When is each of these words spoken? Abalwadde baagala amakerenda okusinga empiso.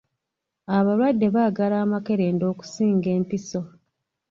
Abalwadde 0.77 1.27
baagala 1.35 1.75
amakerenda 1.85 2.43
okusinga 2.51 3.07
empiso. 3.17 3.61